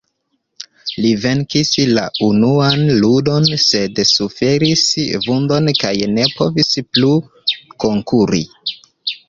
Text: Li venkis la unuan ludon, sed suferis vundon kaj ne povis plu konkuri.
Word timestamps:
Li 1.03 1.09
venkis 1.25 1.69
la 1.97 2.05
unuan 2.27 2.87
ludon, 3.03 3.45
sed 3.65 4.03
suferis 4.13 4.87
vundon 5.29 5.71
kaj 5.85 5.95
ne 6.17 6.27
povis 6.41 6.75
plu 6.93 7.15
konkuri. 7.87 8.45